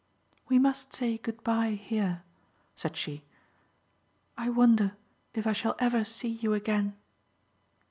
"We 0.49 0.57
must 0.57 0.93
say 0.93 1.19
'Good 1.19 1.43
bye' 1.43 1.75
here," 1.79 2.23
said 2.73 2.97
she. 2.97 3.23
"I 4.35 4.49
wonder 4.49 4.93
if 5.35 5.45
I 5.45 5.53
shall 5.53 5.75
ever 5.77 6.03
see 6.03 6.29
you 6.29 6.53
again." 6.55 6.95